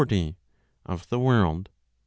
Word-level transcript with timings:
(Of 0.83 1.09
the 1.09 1.19
World). 1.19 1.69
ii. 1.71 1.75